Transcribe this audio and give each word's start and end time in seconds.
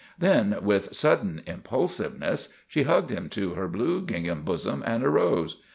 Then, 0.17 0.57
with 0.63 0.95
sudden 0.95 1.43
impulsiveness, 1.45 2.49
she 2.67 2.81
hugged 2.81 3.11
him 3.11 3.29
to 3.29 3.53
her 3.53 3.67
blue 3.67 4.01
gingham 4.01 4.41
bosom 4.41 4.81
and 4.83 5.03
arose. 5.03 5.57